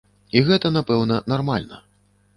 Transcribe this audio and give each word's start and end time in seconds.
І 0.39 0.41
гэта, 0.47 0.71
напэўна, 0.79 1.19
нармальна. 1.35 1.83